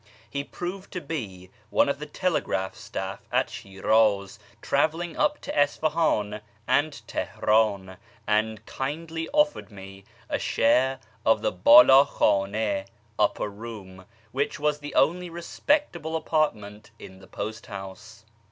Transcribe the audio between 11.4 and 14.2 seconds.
the hdld khdni (upper room),